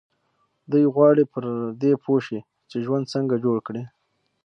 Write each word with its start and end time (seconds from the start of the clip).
دوی 0.71 0.85
غواړي 0.95 1.23
پر 1.33 1.43
دې 1.81 1.91
پوه 2.03 2.19
شي 2.27 2.39
چې 2.69 2.77
ژوند 2.85 3.05
څنګه 3.13 3.35
جوړ 3.43 3.57
کړي. 3.67 3.83